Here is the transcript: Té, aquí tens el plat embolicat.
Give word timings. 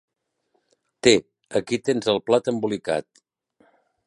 Té, 1.07 1.13
aquí 1.61 1.81
tens 1.91 2.11
el 2.15 2.21
plat 2.31 2.53
embolicat. 2.53 3.11